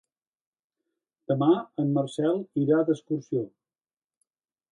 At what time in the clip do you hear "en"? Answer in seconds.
1.83-1.91